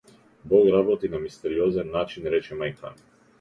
[0.43, 3.07] Бог работи на мистериозен начин, рече мајка ми.